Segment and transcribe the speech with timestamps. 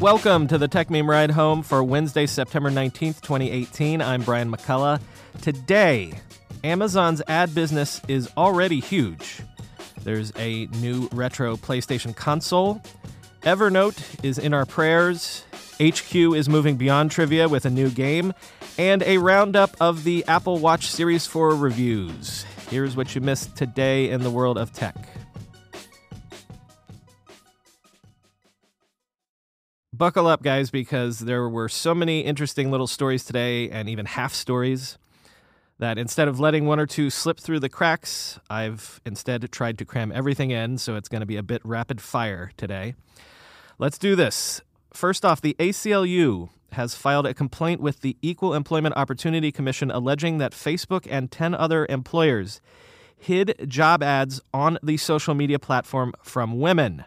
[0.00, 4.00] Welcome to the Techmeme Ride Home for Wednesday, September 19th, 2018.
[4.00, 5.00] I'm Brian McCullough.
[5.42, 6.12] Today,
[6.62, 9.40] Amazon's ad business is already huge.
[10.04, 12.80] There's a new retro PlayStation console.
[13.42, 15.44] Evernote is in our prayers.
[15.82, 18.32] HQ is moving beyond trivia with a new game.
[18.78, 22.44] And a roundup of the Apple Watch Series 4 reviews.
[22.70, 25.17] Here's what you missed today in the world of tech.
[29.98, 34.32] Buckle up, guys, because there were so many interesting little stories today and even half
[34.32, 34.96] stories
[35.80, 39.84] that instead of letting one or two slip through the cracks, I've instead tried to
[39.84, 42.94] cram everything in, so it's going to be a bit rapid fire today.
[43.80, 44.60] Let's do this.
[44.94, 50.38] First off, the ACLU has filed a complaint with the Equal Employment Opportunity Commission alleging
[50.38, 52.60] that Facebook and 10 other employers
[53.16, 57.04] hid job ads on the social media platform from women.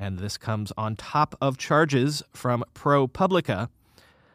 [0.00, 3.68] And this comes on top of charges from ProPublica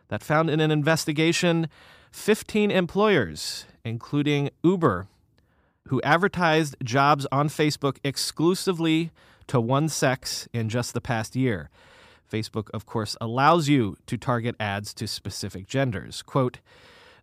[0.10, 1.68] that found in an investigation
[2.12, 5.08] 15 employers, including Uber,
[5.88, 9.10] who advertised jobs on Facebook exclusively
[9.48, 11.72] to one sex in just the past year.
[12.32, 16.22] Facebook, of course, allows you to target ads to specific genders.
[16.22, 16.60] Quote,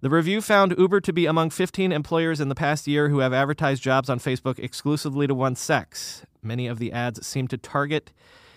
[0.02, 3.32] the review found Uber to be among 15 employers in the past year who have
[3.32, 6.26] advertised jobs on Facebook exclusively to one sex.
[6.42, 8.12] Many of the ads seem to target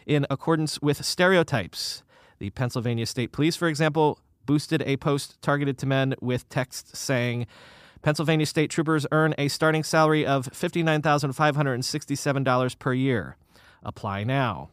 [0.07, 2.03] in accordance with stereotypes.
[2.39, 7.45] The Pennsylvania State Police, for example, boosted a post targeted to men with text saying,
[8.01, 13.37] Pennsylvania state troopers earn a starting salary of $59,567 per year.
[13.81, 14.69] Apply now.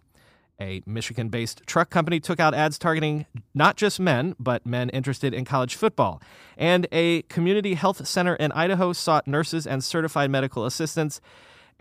[0.62, 5.34] A Michigan based truck company took out ads targeting not just men, but men interested
[5.34, 6.22] in college football.
[6.56, 11.20] And a community health center in Idaho sought nurses and certified medical assistants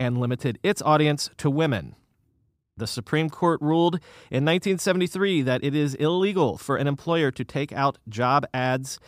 [0.00, 1.94] and limited its audience to women.
[2.76, 4.00] The Supreme Court ruled
[4.32, 8.98] in 1973 that it is illegal for an employer to take out job ads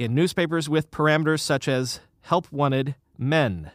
[0.00, 3.70] in newspapers with parameters such as help wanted men.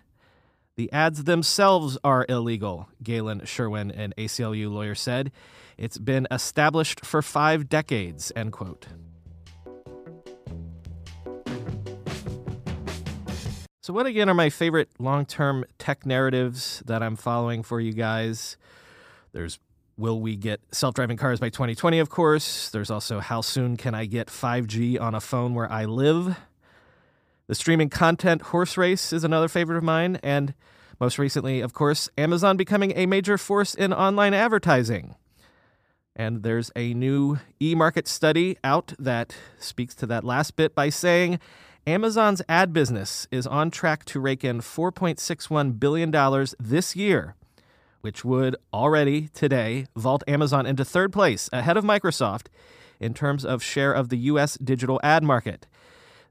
[0.77, 5.31] The ads themselves are illegal, Galen Sherwin, an ACLU lawyer, said.
[5.75, 8.85] It's been established for five decades, end quote.
[13.81, 17.93] So, what again are my favorite long term tech narratives that I'm following for you
[17.93, 18.55] guys?
[19.31, 19.57] There's
[19.97, 22.69] will we get self driving cars by 2020, of course.
[22.69, 26.37] There's also how soon can I get 5G on a phone where I live?
[27.47, 30.19] The streaming content horse race is another favorite of mine.
[30.21, 30.53] And
[30.99, 35.15] most recently, of course, Amazon becoming a major force in online advertising.
[36.13, 40.89] And there's a new e market study out that speaks to that last bit by
[40.89, 41.39] saying
[41.85, 46.11] Amazon's ad business is on track to rake in $4.61 billion
[46.59, 47.35] this year,
[48.01, 52.47] which would already today vault Amazon into third place ahead of Microsoft
[52.99, 54.57] in terms of share of the U.S.
[54.57, 55.65] digital ad market.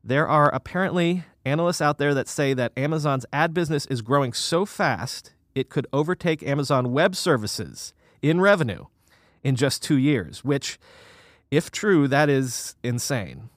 [0.03, 4.65] There are apparently analysts out there that say that Amazon's ad business is growing so
[4.65, 8.85] fast it could overtake Amazon Web Services in revenue
[9.43, 10.79] in just two years, which,
[11.51, 13.49] if true, that is insane.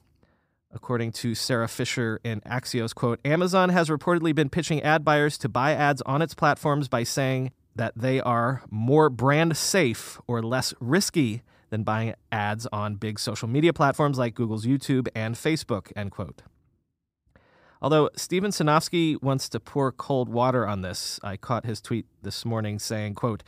[0.72, 5.48] According to Sara Fischer in Axios, quote, Amazon has reportedly been pitching ad buyers to
[5.48, 10.72] buy ads on its platforms by saying that they are more brand safe or less
[10.80, 16.10] risky than buying ads on big social media platforms like Google's YouTube and Facebook, end
[16.10, 16.42] quote.
[17.82, 22.44] Although Steven Sinofsky wants to pour cold water on this, I caught his tweet this
[22.44, 23.42] morning saying, quote,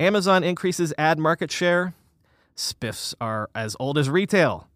[0.00, 1.92] Amazon increases ad market share.
[2.56, 4.68] Spiffs are as old as retail.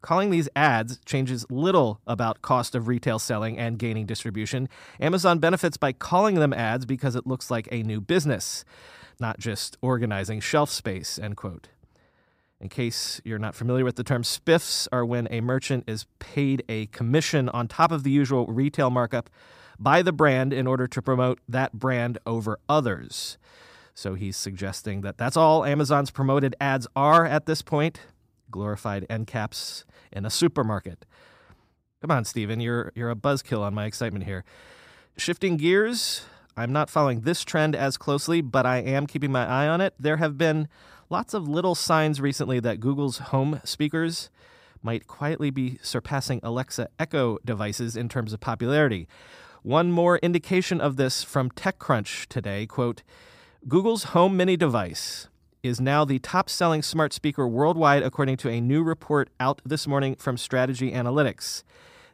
[0.00, 4.68] Calling these ads changes little about cost of retail selling and gaining distribution.
[5.00, 8.64] Amazon benefits by calling them ads because it looks like a new business,
[9.18, 11.68] not just organizing shelf space, end quote.
[12.60, 16.64] In case you're not familiar with the term, spiffs are when a merchant is paid
[16.68, 19.30] a commission on top of the usual retail markup
[19.78, 23.38] by the brand in order to promote that brand over others.
[23.94, 28.00] So he's suggesting that that's all Amazon's promoted ads are at this point
[28.50, 31.04] glorified end caps in a supermarket.
[32.00, 34.44] Come on, Steven, you're, you're a buzzkill on my excitement here.
[35.16, 36.24] Shifting gears,
[36.56, 39.94] I'm not following this trend as closely, but I am keeping my eye on it.
[39.98, 40.68] There have been
[41.10, 44.30] lots of little signs recently that Google's home speakers
[44.82, 49.08] might quietly be surpassing Alexa Echo devices in terms of popularity.
[49.62, 53.02] One more indication of this from TechCrunch today, quote,
[53.66, 55.28] Google's Home Mini device
[55.62, 59.86] is now the top selling smart speaker worldwide, according to a new report out this
[59.86, 61.64] morning from Strategy Analytics.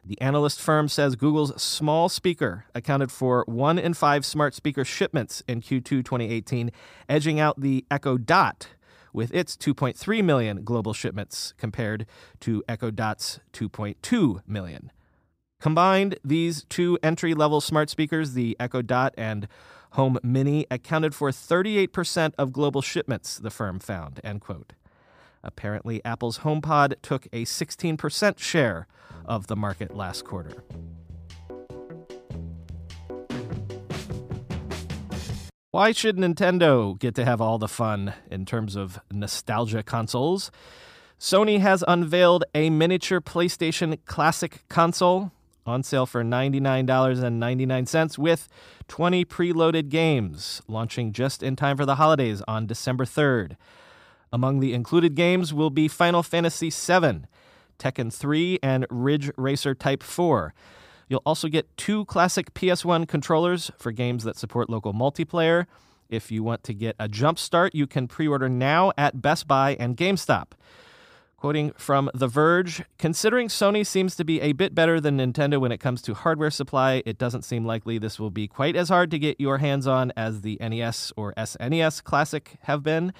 [0.03, 5.41] The analyst firm says Google's small speaker accounted for one in five smart speaker shipments
[5.47, 6.71] in Q2 2018,
[7.09, 8.69] edging out the Echo Dot
[9.15, 12.05] with its 2.3 million global shipments compared
[12.41, 14.91] to Echo Dot's 2.2 million.
[15.59, 19.47] Combined, these two entry level smart speakers, the Echo Dot and
[19.91, 24.19] Home Mini accounted for 38% of global shipments, the firm found.
[24.23, 24.73] End quote.
[25.43, 28.87] Apparently, Apple's HomePod took a 16% share
[29.25, 30.63] of the market last quarter.
[35.75, 40.49] Why should Nintendo get to have all the fun in terms of nostalgia consoles?
[41.19, 45.33] Sony has unveiled a miniature PlayStation Classic console
[45.65, 48.47] on sale for $99.99 with
[48.87, 53.57] 20 preloaded games, launching just in time for the holidays on December 3rd.
[54.31, 57.25] Among the included games will be Final Fantasy VII,
[57.79, 60.53] Tekken 3, and Ridge Racer Type 4.
[61.07, 65.65] You'll also get two classic PS1 controllers for games that support local multiplayer.
[66.09, 69.47] If you want to get a jump start, you can pre order now at Best
[69.47, 70.51] Buy and GameStop.
[71.37, 75.71] Quoting from The Verge, considering Sony seems to be a bit better than Nintendo when
[75.71, 79.11] it comes to hardware supply, it doesn't seem likely this will be quite as hard
[79.11, 83.13] to get your hands on as the NES or SNES Classic have been.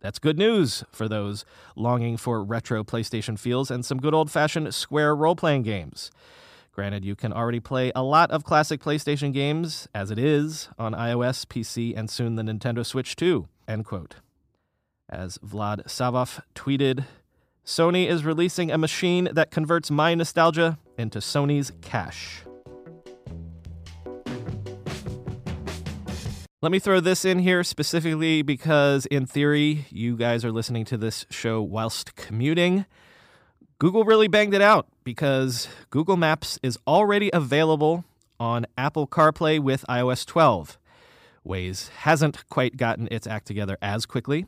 [0.00, 1.44] That's good news for those
[1.76, 6.10] longing for retro PlayStation feels and some good old fashioned square role playing games.
[6.72, 10.92] Granted, you can already play a lot of classic PlayStation games as it is on
[10.94, 13.48] iOS, PC, and soon the Nintendo Switch too.
[13.66, 14.16] End quote.
[15.08, 17.04] As Vlad Savov tweeted,
[17.66, 22.42] Sony is releasing a machine that converts my nostalgia into Sony's cash.
[26.62, 30.96] Let me throw this in here specifically because, in theory, you guys are listening to
[30.96, 32.84] this show whilst commuting.
[33.78, 38.04] Google really banged it out because Google Maps is already available
[38.38, 40.78] on Apple CarPlay with iOS 12.
[41.44, 44.46] Waze hasn't quite gotten its act together as quickly,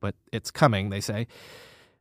[0.00, 1.28] but it's coming, they say.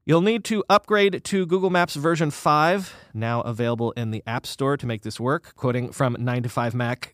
[0.04, 4.78] You'll need to upgrade to Google Maps version 5, now available in the App Store
[4.78, 5.54] to make this work.
[5.56, 7.14] Quoting from 9 to 5 Mac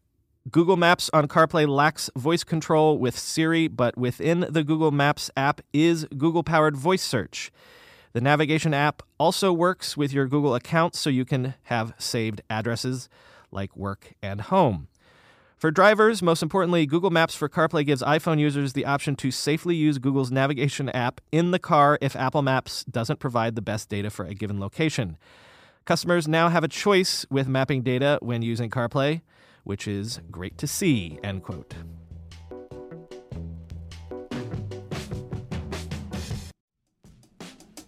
[0.50, 5.60] Google Maps on CarPlay lacks voice control with Siri, but within the Google Maps app
[5.74, 7.52] is Google powered voice search.
[8.18, 13.10] The navigation app also works with your Google account so you can have saved addresses
[13.52, 14.88] like work and home.
[15.56, 19.76] For drivers, most importantly, Google Maps for CarPlay gives iPhone users the option to safely
[19.76, 24.10] use Google's navigation app in the car if Apple Maps doesn't provide the best data
[24.10, 25.18] for a given location.
[25.86, 29.22] Customers now have a choice with mapping data when using CarPlay,
[29.64, 31.76] which is great to see, end quote.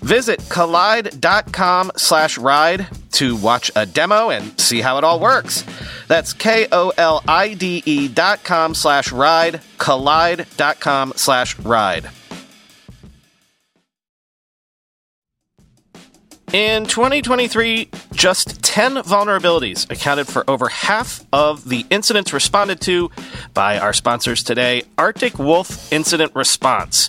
[0.00, 5.64] Visit kolide.com slash ride to watch a demo and see how it all works.
[6.08, 12.10] That's K-O-L-I-D-E dot com slash ride, kolide.com slash ride.
[16.52, 23.08] In 2023, just 10 vulnerabilities accounted for over half of the incidents responded to
[23.54, 27.08] by our sponsors today, Arctic Wolf Incident Response.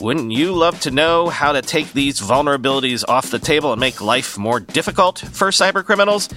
[0.00, 4.00] Wouldn't you love to know how to take these vulnerabilities off the table and make
[4.00, 6.32] life more difficult for cybercriminals?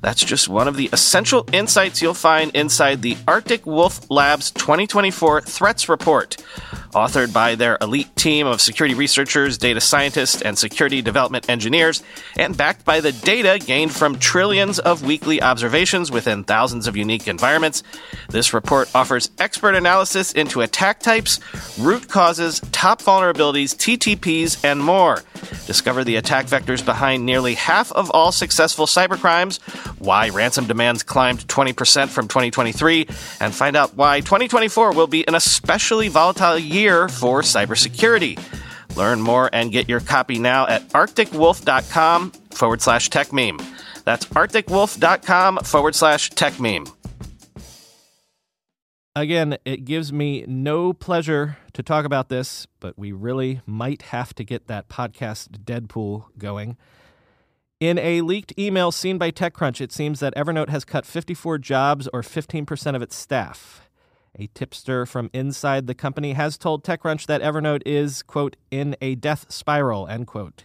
[0.00, 5.42] That's just one of the essential insights you'll find inside the Arctic Wolf Labs 2024
[5.42, 6.36] Threats Report,
[6.92, 12.02] authored by their elite team of security researchers, data scientists, and security development engineers,
[12.36, 17.28] and backed by the data gained from trillions of weekly observations within thousands of unique
[17.28, 17.82] environments.
[18.28, 21.40] This report offers expert analysis into attack types,
[21.78, 25.22] root causes, top vulnerabilities, TTPs, and more.
[25.66, 29.58] Discover the attack vectors behind nearly half of all successful cybercrimes,
[30.00, 33.06] why ransom demands climbed 20% from 2023,
[33.40, 38.38] and find out why 2024 will be an especially volatile year for cybersecurity.
[38.96, 43.58] Learn more and get your copy now at arcticwolf.com forward slash tech meme.
[44.04, 46.86] That's arcticwolf.com forward slash tech meme.
[49.14, 54.32] Again, it gives me no pleasure to talk about this, but we really might have
[54.36, 56.76] to get that podcast Deadpool going.
[57.80, 62.08] In a leaked email seen by TechCrunch, it seems that Evernote has cut 54 jobs
[62.12, 63.88] or 15% of its staff.
[64.36, 69.14] A tipster from inside the company has told TechCrunch that Evernote is, quote, in a
[69.14, 70.64] death spiral, end quote.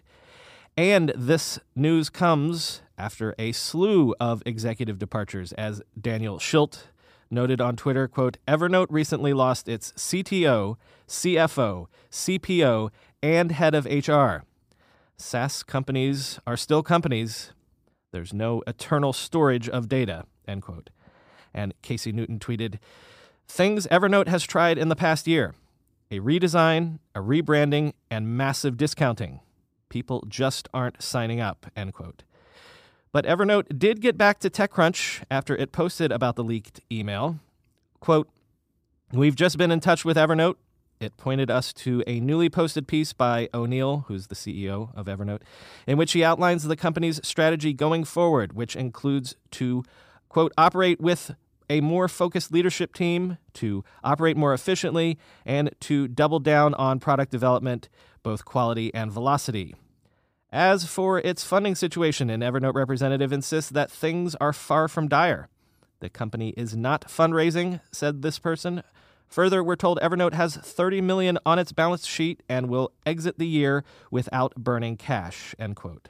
[0.75, 6.85] And this news comes after a slew of executive departures, as Daniel Schilt
[7.29, 10.77] noted on Twitter, quote, Evernote recently lost its CTO,
[11.07, 12.89] CFO, CPO,
[13.21, 14.45] and head of HR.
[15.17, 17.51] SaaS companies are still companies.
[18.11, 20.89] There's no eternal storage of data, end quote.
[21.53, 22.79] And Casey Newton tweeted,
[23.47, 25.53] Things Evernote has tried in the past year
[26.11, 29.39] a redesign, a rebranding, and massive discounting.
[29.89, 32.23] People just aren't signing up, end quote.
[33.11, 37.39] But Evernote did get back to TechCrunch after it posted about the leaked email.
[37.99, 38.27] Quote,
[39.11, 40.55] We've just been in touch with Evernote.
[41.03, 45.41] It pointed us to a newly posted piece by O'Neill, who's the CEO of Evernote,
[45.85, 49.83] in which he outlines the company's strategy going forward, which includes to,
[50.29, 51.35] quote, operate with
[51.69, 57.33] a more focused leadership team, to operate more efficiently, and to double down on product
[57.33, 57.89] development,
[58.21, 59.75] both quality and velocity.
[60.53, 65.49] As for its funding situation, an Evernote representative insists that things are far from dire.
[65.99, 68.83] The company is not fundraising, said this person.
[69.33, 73.47] Further, we're told Evernote has 30 million on its balance sheet and will exit the
[73.47, 75.55] year without burning cash.
[75.57, 76.09] End quote.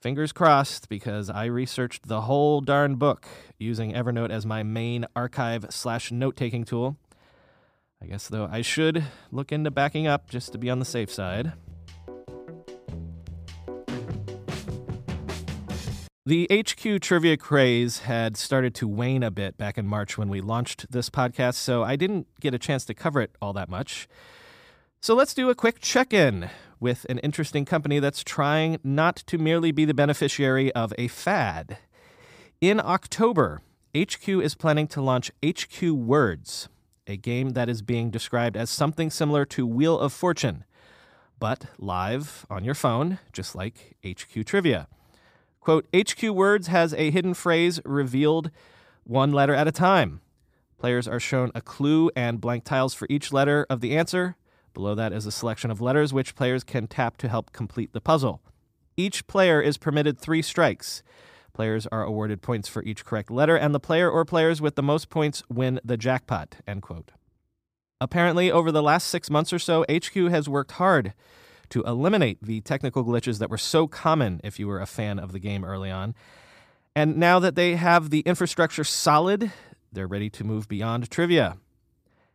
[0.00, 3.28] Fingers crossed, because I researched the whole darn book
[3.60, 6.96] using Evernote as my main archive slash note taking tool.
[8.02, 11.12] I guess, though, I should look into backing up just to be on the safe
[11.12, 11.52] side.
[16.26, 20.40] The HQ trivia craze had started to wane a bit back in March when we
[20.40, 24.08] launched this podcast, so I didn't get a chance to cover it all that much.
[25.02, 26.48] So let's do a quick check in
[26.80, 31.76] with an interesting company that's trying not to merely be the beneficiary of a fad.
[32.58, 33.60] In October,
[33.94, 36.70] HQ is planning to launch HQ Words,
[37.06, 40.64] a game that is being described as something similar to Wheel of Fortune,
[41.38, 44.88] but live on your phone, just like HQ Trivia.
[45.64, 48.50] Quote HQ Words has a hidden phrase revealed
[49.04, 50.20] one letter at a time.
[50.78, 54.36] Players are shown a clue and blank tiles for each letter of the answer.
[54.74, 58.02] Below that is a selection of letters which players can tap to help complete the
[58.02, 58.42] puzzle.
[58.98, 61.02] Each player is permitted three strikes.
[61.54, 64.82] Players are awarded points for each correct letter, and the player or players with the
[64.82, 66.56] most points win the jackpot.
[66.68, 67.12] End quote.
[68.02, 71.14] Apparently, over the last six months or so, HQ has worked hard
[71.74, 75.32] to eliminate the technical glitches that were so common if you were a fan of
[75.32, 76.14] the game early on.
[76.94, 79.50] And now that they have the infrastructure solid,
[79.92, 81.56] they're ready to move beyond trivia.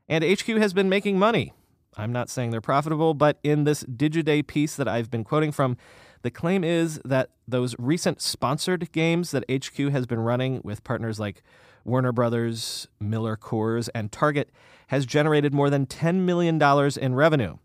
[0.10, 1.54] And HQ has been making money.
[1.96, 5.78] I'm not saying they're profitable, but in this Digiday piece that I've been quoting from,
[6.22, 11.18] the claim is that those recent sponsored games that HQ has been running with partners
[11.18, 11.44] like
[11.86, 14.50] Warner Brothers, Miller Coors, and Target
[14.88, 16.62] has generated more than $10 million
[17.02, 17.56] in revenue.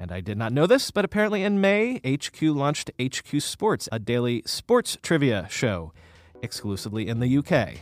[0.00, 3.98] And I did not know this, but apparently in May, HQ launched HQ Sports, a
[3.98, 5.92] daily sports trivia show,
[6.40, 7.80] exclusively in the UK.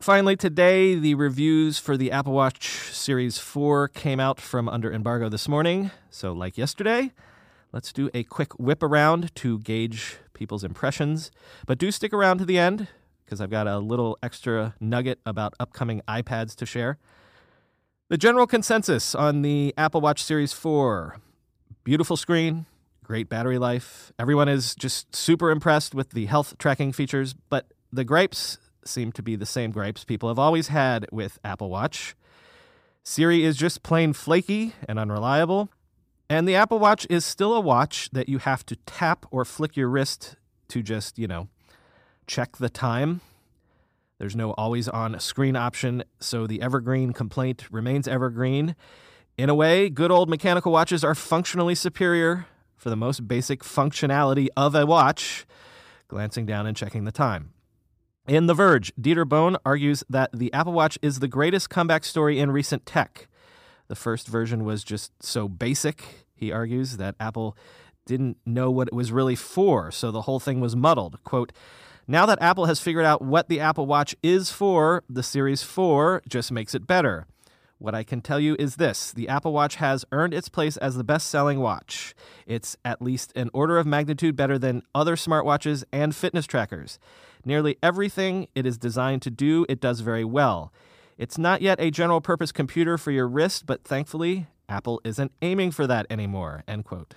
[0.00, 5.28] Finally, today, the reviews for the Apple Watch Series 4 came out from under embargo
[5.28, 5.90] this morning.
[6.08, 7.12] So, like yesterday,
[7.70, 11.30] let's do a quick whip around to gauge people's impressions.
[11.66, 12.88] But do stick around to the end
[13.26, 16.98] because I've got a little extra nugget about upcoming iPads to share.
[18.10, 21.16] The general consensus on the Apple Watch Series 4
[21.84, 22.66] beautiful screen,
[23.02, 24.12] great battery life.
[24.18, 29.22] Everyone is just super impressed with the health tracking features, but the gripes seem to
[29.22, 32.14] be the same gripes people have always had with Apple Watch.
[33.04, 35.70] Siri is just plain flaky and unreliable.
[36.28, 39.78] And the Apple Watch is still a watch that you have to tap or flick
[39.78, 40.36] your wrist
[40.68, 41.48] to just, you know,
[42.26, 43.22] check the time.
[44.18, 48.76] There's no always on screen option, so the evergreen complaint remains evergreen.
[49.36, 54.48] In a way, good old mechanical watches are functionally superior for the most basic functionality
[54.56, 55.46] of a watch,
[56.06, 57.54] glancing down and checking the time.
[58.28, 62.38] In The Verge, Dieter Bohn argues that the Apple Watch is the greatest comeback story
[62.38, 63.28] in recent tech.
[63.88, 67.56] The first version was just so basic, he argues, that Apple
[68.06, 71.22] didn't know what it was really for, so the whole thing was muddled.
[71.24, 71.52] Quote,
[72.06, 76.22] now that Apple has figured out what the Apple Watch is for, the Series 4
[76.28, 77.26] just makes it better.
[77.78, 80.96] What I can tell you is this the Apple Watch has earned its place as
[80.96, 82.14] the best selling watch.
[82.46, 86.98] It's at least an order of magnitude better than other smartwatches and fitness trackers.
[87.44, 90.72] Nearly everything it is designed to do, it does very well.
[91.18, 95.70] It's not yet a general purpose computer for your wrist, but thankfully, Apple isn't aiming
[95.70, 96.64] for that anymore.
[96.66, 97.14] End quote.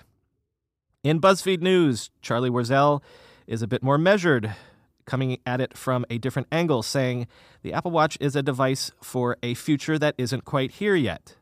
[1.02, 3.02] In BuzzFeed News, Charlie Warzel
[3.46, 4.54] is a bit more measured,
[5.08, 7.26] coming at it from a different angle, saying
[7.62, 11.34] the Apple Watch is a device for a future that isn't quite here yet.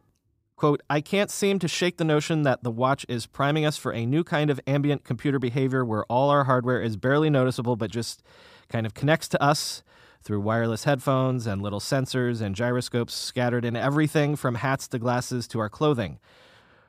[0.54, 3.92] Quote, I can't seem to shake the notion that the watch is priming us for
[3.92, 7.90] a new kind of ambient computer behavior where all our hardware is barely noticeable but
[7.90, 8.22] just
[8.70, 9.82] kind of connects to us
[10.22, 15.46] through wireless headphones and little sensors and gyroscopes scattered in everything from hats to glasses
[15.48, 16.18] to our clothing.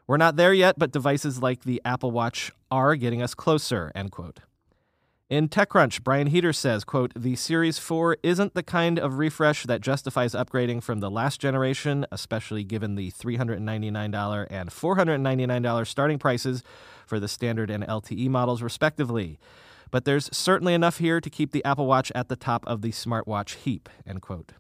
[0.08, 4.12] We're not there yet, but devices like the Apple Watch are getting us closer, end
[4.12, 4.40] quote.
[5.30, 9.82] In TechCrunch, Brian Heater says, quote, the Series 4 isn't the kind of refresh that
[9.82, 16.64] justifies upgrading from the last generation, especially given the $399 and $499 starting prices
[17.06, 19.38] for the standard and LTE models, respectively
[19.92, 22.92] but there's certainly enough here to keep the Apple Watch at the top of the
[22.92, 24.54] smartwatch heap, end quote.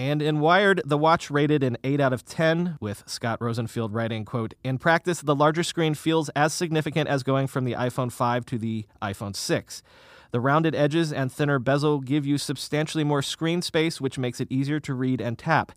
[0.00, 4.24] And in Wired, the watch rated an 8 out of 10, with Scott Rosenfield writing,
[4.24, 8.46] quote, In practice, the larger screen feels as significant as going from the iPhone 5
[8.46, 9.82] to the iPhone 6.
[10.30, 14.52] The rounded edges and thinner bezel give you substantially more screen space, which makes it
[14.52, 15.72] easier to read and tap.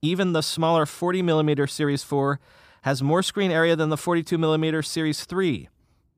[0.00, 2.38] Even the smaller 40mm Series 4
[2.82, 5.68] has more screen area than the 42mm Series 3.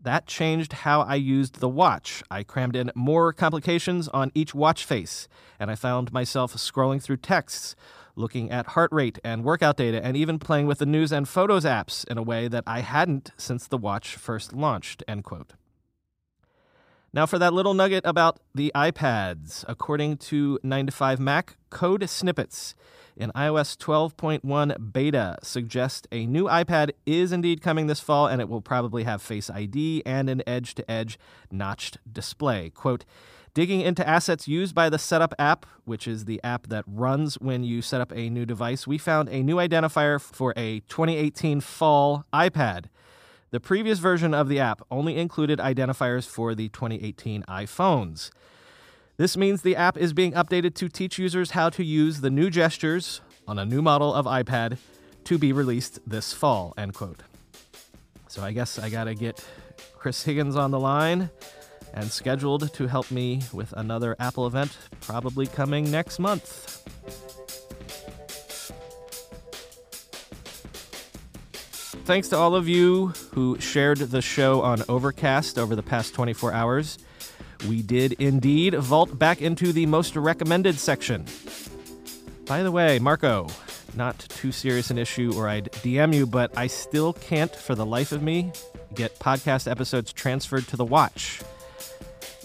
[0.00, 2.22] That changed how I used the watch.
[2.30, 5.26] I crammed in more complications on each watch face,
[5.58, 7.74] and I found myself scrolling through texts,
[8.14, 11.64] looking at heart rate and workout data, and even playing with the news and photos
[11.64, 15.02] apps in a way that I hadn't since the watch first launched.
[15.08, 15.54] End quote.
[17.12, 22.08] Now, for that little nugget about the iPads, according to 9 to 5 Mac, code
[22.08, 22.74] snippets
[23.16, 28.48] in iOS 12.1 beta suggest a new iPad is indeed coming this fall, and it
[28.48, 31.18] will probably have Face ID and an edge to edge
[31.50, 32.70] notched display.
[32.70, 33.06] Quote,
[33.54, 37.64] Digging into assets used by the Setup app, which is the app that runs when
[37.64, 42.24] you set up a new device, we found a new identifier for a 2018 fall
[42.32, 42.84] iPad.
[43.50, 48.30] The previous version of the app only included identifiers for the 2018 iPhones.
[49.16, 52.50] This means the app is being updated to teach users how to use the new
[52.50, 54.76] gestures on a new model of iPad
[55.24, 57.20] to be released this fall, end quote.
[58.28, 59.42] So I guess I gotta get
[59.96, 61.30] Chris Higgins on the line
[61.94, 66.84] and scheduled to help me with another Apple event, probably coming next month.
[72.08, 76.54] Thanks to all of you who shared the show on Overcast over the past 24
[76.54, 76.98] hours.
[77.68, 81.26] We did indeed vault back into the most recommended section.
[82.46, 83.48] By the way, Marco,
[83.94, 87.84] not too serious an issue or I'd DM you, but I still can't, for the
[87.84, 88.52] life of me,
[88.94, 91.42] get podcast episodes transferred to the watch.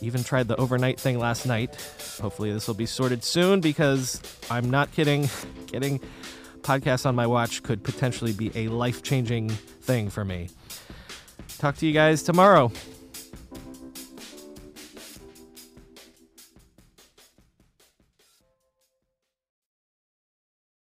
[0.02, 1.74] Even tried the overnight thing last night.
[2.22, 4.22] Hopefully, this will be sorted soon because
[4.52, 5.30] I'm not kidding.
[5.68, 6.02] Getting
[6.64, 10.50] podcasts on my watch could potentially be a life changing thing for me.
[11.60, 12.72] Talk to you guys tomorrow.